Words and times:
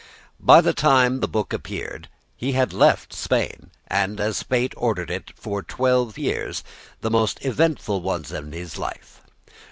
By 0.39 0.61
the 0.61 0.73
time 0.73 1.19
the 1.19 1.27
book 1.27 1.53
appeared 1.53 2.07
he 2.35 2.53
had 2.53 2.73
left 2.73 3.13
Spain, 3.13 3.69
and, 3.85 4.19
as 4.19 4.41
fate 4.41 4.73
ordered 4.75 5.11
it, 5.11 5.31
for 5.35 5.61
twelve 5.61 6.17
years, 6.17 6.63
the 7.01 7.11
most 7.11 7.45
eventful 7.45 8.01
ones 8.01 8.31
of 8.31 8.51
his 8.51 8.79
life. 8.79 9.21